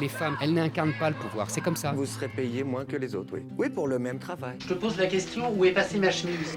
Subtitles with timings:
[0.00, 1.92] Les femmes, elles n'incarnent pas le pouvoir, c'est comme ça.
[1.92, 3.40] Vous serez payé moins que les autres, oui.
[3.58, 4.56] Oui, pour le même travail.
[4.60, 6.56] Je te pose la question, où est passée ma chemise?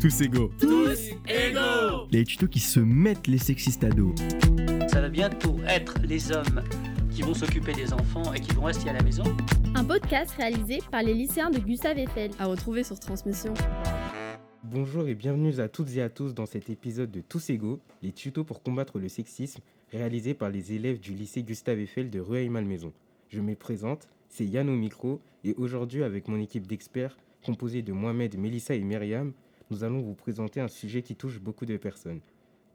[0.00, 0.50] Tous égaux.
[0.58, 4.12] Tous égaux Les tutos qui se mettent les sexistes à dos.
[4.88, 6.64] Ça va bientôt être les hommes
[7.12, 9.24] qui vont s'occuper des enfants et qui vont rester à la maison.
[9.76, 12.32] Un podcast réalisé par les lycéens de Gustave Eiffel.
[12.40, 13.54] À retrouver sur Transmission.
[14.64, 18.12] Bonjour et bienvenue à toutes et à tous dans cet épisode de Tous égaux, les
[18.12, 19.60] tutos pour combattre le sexisme,
[19.92, 22.92] réalisé par les élèves du lycée Gustave Eiffel de Rueil-Malmaison.
[23.28, 27.92] Je me présente, c'est Yann au micro, et aujourd'hui avec mon équipe d'experts, composée de
[27.92, 29.32] Mohamed, Melissa et Myriam,
[29.70, 32.20] nous allons vous présenter un sujet qui touche beaucoup de personnes,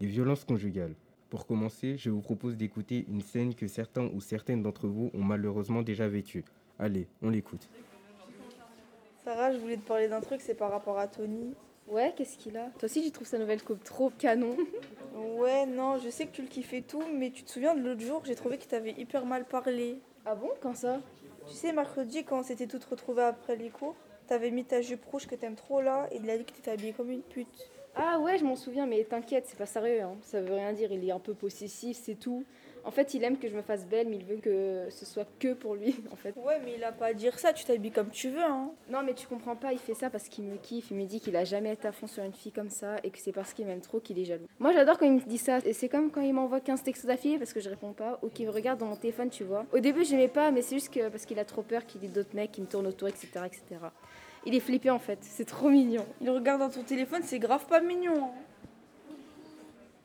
[0.01, 0.95] les violences conjugales.
[1.29, 5.23] Pour commencer, je vous propose d'écouter une scène que certains ou certaines d'entre vous ont
[5.23, 6.43] malheureusement déjà vécue.
[6.79, 7.67] Allez, on l'écoute.
[9.23, 11.53] Sarah, je voulais te parler d'un truc, c'est par rapport à Tony.
[11.87, 12.69] Ouais, qu'est-ce qu'il a?
[12.79, 14.55] Toi aussi, tu trouves sa nouvelle coupe trop canon.
[15.37, 15.64] Ouais,
[15.95, 18.21] non, je sais que tu le kiffais tout, mais tu te souviens de l'autre jour,
[18.25, 19.99] j'ai trouvé qu'il t'avait hyper mal parlé.
[20.25, 20.99] Ah bon Quand ça?
[21.47, 23.95] Tu sais, mercredi, quand on s'était toutes retrouvées après les cours,
[24.27, 26.71] t'avais mis ta jupe rouge que t'aimes trop là, et il a dit que t'étais
[26.71, 27.69] habillée comme une pute.
[27.95, 30.17] Ah ouais, je m'en souviens, mais t'inquiète, c'est pas sérieux, hein.
[30.21, 32.43] ça veut rien dire, il est un peu possessif, c'est tout.
[32.85, 35.25] En fait, il aime que je me fasse belle, mais il veut que ce soit
[35.39, 36.35] que pour lui, en fait.
[36.37, 38.69] Ouais, mais il a pas à dire ça, tu t'habilles comme tu veux, hein.
[38.89, 41.19] Non, mais tu comprends pas, il fait ça parce qu'il me kiffe, il me dit
[41.19, 43.53] qu'il a jamais été à fond sur une fille comme ça, et que c'est parce
[43.53, 44.45] qu'il m'aime trop qu'il est jaloux.
[44.59, 47.07] Moi, j'adore quand il me dit ça, et c'est comme quand il m'envoie 15 textos
[47.07, 49.65] d'affilée parce que je réponds pas, ou qu'il regarde dans mon téléphone, tu vois.
[49.73, 52.05] Au début, j'aimais pas, mais c'est juste que parce qu'il a trop peur qu'il y
[52.05, 53.63] ait d'autres mecs qui me tournent autour, etc., etc.
[54.45, 56.05] Il est flippé en fait, c'est trop mignon.
[56.21, 58.25] Il regarde dans ton téléphone, c'est grave pas mignon.
[58.25, 58.31] hein.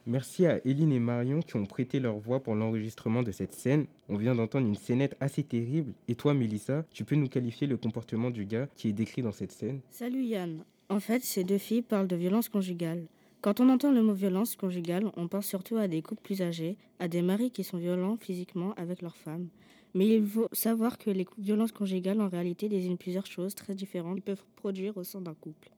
[0.07, 3.87] Merci à Eline et Marion qui ont prêté leur voix pour l'enregistrement de cette scène.
[4.09, 5.93] On vient d'entendre une scénette assez terrible.
[6.09, 9.33] Et toi, Mélissa, tu peux nous qualifier le comportement du gars qui est décrit dans
[9.33, 9.81] cette scène?
[9.91, 10.65] Salut Yann.
[10.89, 13.07] En fait, ces deux filles parlent de violence conjugale.
[13.43, 16.77] Quand on entend le mot violence conjugale, on pense surtout à des couples plus âgés,
[16.99, 19.49] à des maris qui sont violents physiquement avec leurs femmes.
[19.95, 24.17] Mais il faut savoir que les violences conjugales en réalité désignent plusieurs choses très différentes
[24.17, 25.71] qui peuvent produire au sein d'un couple.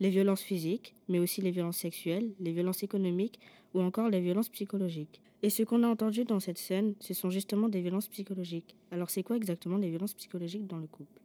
[0.00, 3.38] Les violences physiques, mais aussi les violences sexuelles, les violences économiques
[3.74, 5.20] ou encore les violences psychologiques.
[5.42, 8.76] Et ce qu'on a entendu dans cette scène, ce sont justement des violences psychologiques.
[8.90, 11.20] Alors c'est quoi exactement les violences psychologiques dans le couple?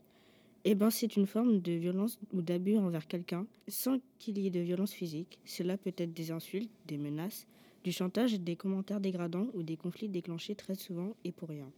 [0.66, 4.52] Eh bien c'est une forme de violence ou d'abus envers quelqu'un sans qu'il y ait
[4.52, 5.40] de violence physique.
[5.46, 7.48] Cela peut être des insultes, des menaces,
[7.86, 11.72] du chantage, des commentaires dégradants ou des conflits déclenchés très souvent et pour rien.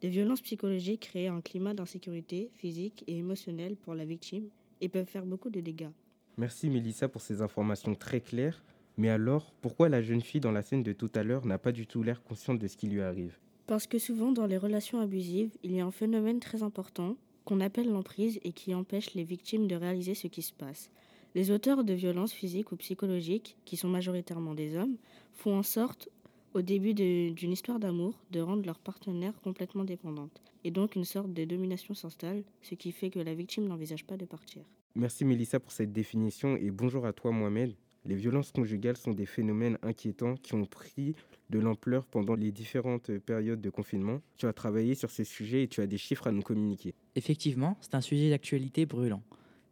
[0.00, 4.48] Des violences psychologiques créent un climat d'insécurité physique et émotionnelle pour la victime
[4.80, 5.90] et peuvent faire beaucoup de dégâts.
[6.38, 8.62] Merci Mélissa pour ces informations très claires.
[8.96, 11.72] Mais alors, pourquoi la jeune fille dans la scène de tout à l'heure n'a pas
[11.72, 13.36] du tout l'air consciente de ce qui lui arrive?
[13.66, 17.60] Parce que souvent dans les relations abusives, il y a un phénomène très important qu'on
[17.60, 20.90] appelle l'emprise et qui empêche les victimes de réaliser ce qui se passe.
[21.34, 24.96] Les auteurs de violences physiques ou psychologiques, qui sont majoritairement des hommes,
[25.32, 26.08] font en sorte,
[26.54, 30.40] au début d'une histoire d'amour, de rendre leur partenaire complètement dépendante.
[30.62, 34.16] Et donc une sorte de domination s'installe, ce qui fait que la victime n'envisage pas
[34.16, 34.62] de partir.
[34.94, 37.74] Merci Mélissa pour cette définition et bonjour à toi Mohamed.
[38.04, 41.14] Les violences conjugales sont des phénomènes inquiétants qui ont pris
[41.50, 44.20] de l'ampleur pendant les différentes périodes de confinement.
[44.36, 46.94] Tu as travaillé sur ce sujet et tu as des chiffres à nous communiquer.
[47.16, 49.22] Effectivement, c'est un sujet d'actualité brûlant.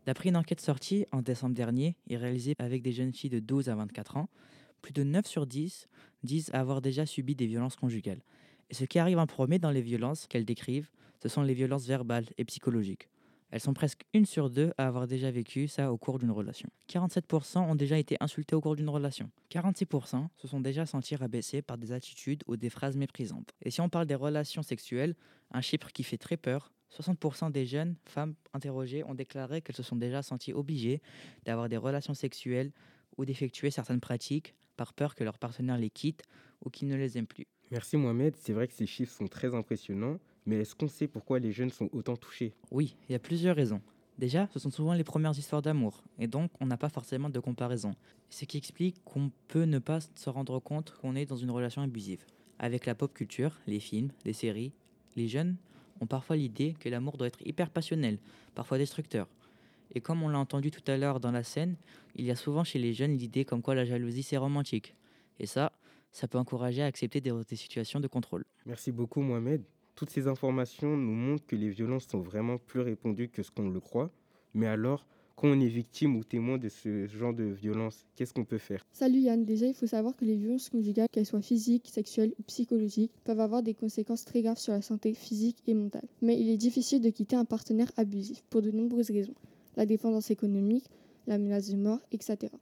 [0.04, 3.68] D'après une enquête sortie en décembre dernier et réalisée avec des jeunes filles de 12
[3.68, 4.28] à 24 ans,
[4.82, 5.88] plus de 9 sur 10
[6.22, 8.22] disent avoir déjà subi des violences conjugales.
[8.70, 10.90] Et ce qui arrive en premier dans les violences qu'elles décrivent,
[11.22, 13.08] ce sont les violences verbales et psychologiques.
[13.50, 16.68] Elles sont presque une sur deux à avoir déjà vécu ça au cours d'une relation.
[16.90, 19.30] 47% ont déjà été insultés au cours d'une relation.
[19.50, 23.52] 46% se sont déjà sentis rabaissés par des attitudes ou des phrases méprisantes.
[23.62, 25.14] Et si on parle des relations sexuelles,
[25.52, 29.82] un chiffre qui fait très peur, 60% des jeunes femmes interrogées ont déclaré qu'elles se
[29.82, 31.00] sont déjà senties obligées
[31.44, 32.72] d'avoir des relations sexuelles
[33.16, 36.22] ou d'effectuer certaines pratiques par peur que leur partenaire les quitte
[36.64, 37.46] ou qu'il ne les aime plus.
[37.70, 41.38] Merci Mohamed, c'est vrai que ces chiffres sont très impressionnants, mais est-ce qu'on sait pourquoi
[41.38, 42.54] les jeunes sont autant touchés?
[42.70, 43.80] Oui, il y a plusieurs raisons.
[44.18, 47.38] Déjà, ce sont souvent les premières histoires d'amour, et donc on n'a pas forcément de
[47.38, 47.94] comparaison.
[48.30, 51.82] Ce qui explique qu'on peut ne pas se rendre compte qu'on est dans une relation
[51.82, 52.24] abusive.
[52.58, 54.72] Avec la pop culture, les films, les séries,
[55.16, 55.56] les jeunes
[56.00, 58.18] ont parfois l'idée que l'amour doit être hyper passionnel,
[58.54, 59.28] parfois destructeur.
[59.94, 61.76] Et comme on l'a entendu tout à l'heure dans la scène,
[62.14, 64.94] il y a souvent chez les jeunes l'idée comme quoi la jalousie c'est romantique.
[65.38, 65.72] Et ça,
[66.12, 68.44] ça peut encourager à accepter des, des situations de contrôle.
[68.64, 69.62] Merci beaucoup Mohamed.
[69.96, 73.70] Toutes ces informations nous montrent que les violences sont vraiment plus répandues que ce qu'on
[73.70, 74.10] le croit.
[74.52, 75.06] Mais alors,
[75.36, 78.84] quand on est victime ou témoin de ce genre de violence, qu'est-ce qu'on peut faire?
[78.92, 82.42] Salut Yann, déjà il faut savoir que les violences conjugales, qu'elles soient physiques, sexuelles ou
[82.42, 86.06] psychologiques, peuvent avoir des conséquences très graves sur la santé physique et mentale.
[86.20, 89.34] Mais il est difficile de quitter un partenaire abusif pour de nombreuses raisons.
[89.76, 90.84] La dépendance économique,
[91.26, 92.52] la menace de mort, etc.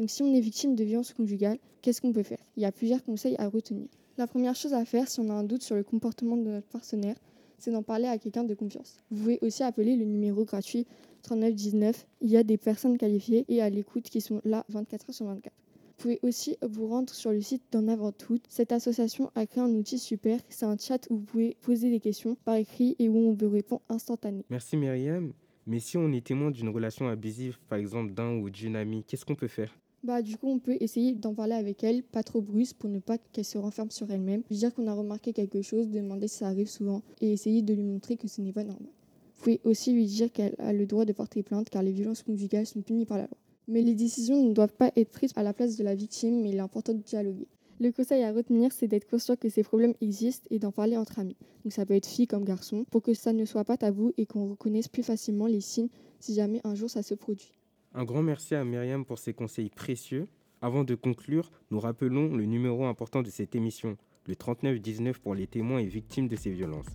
[0.00, 2.42] Donc si on est victime de violences conjugales, qu'est-ce qu'on peut faire?
[2.56, 3.86] Il y a plusieurs conseils à retenir.
[4.18, 6.66] La première chose à faire si on a un doute sur le comportement de notre
[6.66, 7.16] partenaire,
[7.58, 8.98] c'est d'en parler à quelqu'un de confiance.
[9.10, 10.86] Vous pouvez aussi appeler le numéro gratuit
[11.22, 12.06] 3919.
[12.20, 15.26] Il y a des personnes qualifiées et à l'écoute qui sont là 24 heures sur
[15.26, 15.54] 24.
[15.54, 18.38] Vous pouvez aussi vous rendre sur le site d'En Avant Tout.
[18.48, 20.40] Cette association a créé un outil super.
[20.48, 23.48] C'est un chat où vous pouvez poser des questions par écrit et où on vous
[23.48, 24.44] répond instantanément.
[24.50, 25.32] Merci Myriam.
[25.66, 29.24] Mais si on est témoin d'une relation abusive, par exemple d'un ou d'une amie, qu'est-ce
[29.24, 29.72] qu'on peut faire?
[30.04, 32.98] Bah, du coup, on peut essayer d'en parler avec elle, pas trop brusque, pour ne
[32.98, 34.42] pas qu'elle se renferme sur elle-même.
[34.50, 37.84] Dire qu'on a remarqué quelque chose, demander si ça arrive souvent, et essayer de lui
[37.84, 38.88] montrer que ce n'est pas normal.
[39.36, 42.22] Vous pouvez aussi lui dire qu'elle a le droit de porter plainte, car les violences
[42.22, 43.36] conjugales sont punies par la loi.
[43.68, 46.50] Mais les décisions ne doivent pas être prises à la place de la victime, mais
[46.50, 47.46] il est important de dialoguer.
[47.80, 51.18] Le conseil à retenir, c'est d'être conscient que ces problèmes existent et d'en parler entre
[51.18, 51.36] amis.
[51.64, 54.26] Donc ça peut être fille comme garçon, pour que ça ne soit pas tabou et
[54.26, 55.88] qu'on reconnaisse plus facilement les signes
[56.20, 57.52] si jamais un jour ça se produit.
[57.94, 60.26] Un grand merci à Myriam pour ses conseils précieux.
[60.62, 63.96] Avant de conclure, nous rappelons le numéro important de cette émission,
[64.26, 66.86] le 3919 pour les témoins et victimes de ces violences.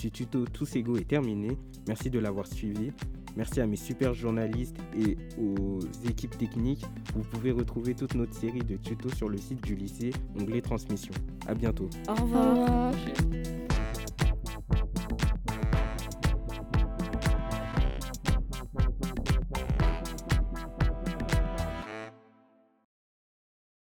[0.00, 1.56] Ce tuto Tous égaux est terminé.
[1.86, 2.90] Merci de l'avoir suivi.
[3.36, 6.84] Merci à mes super journalistes et aux équipes techniques.
[7.14, 10.10] Vous pouvez retrouver toute notre série de tutos sur le site du lycée,
[10.40, 11.12] onglet transmission.
[11.46, 11.88] À bientôt.
[12.08, 12.92] Au revoir.